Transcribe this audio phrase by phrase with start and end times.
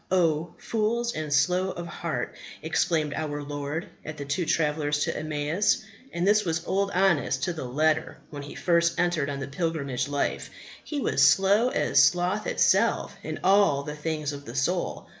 [0.09, 2.33] O fools and slow of heart!
[2.63, 5.83] exclaimed our Lord at the two travellers to Emmaus.
[6.11, 10.07] And this was Old Honest to the letter when he first entered on the pilgrimage
[10.07, 10.49] life;
[10.83, 15.07] he was slow as sloth itself in the things of the soul.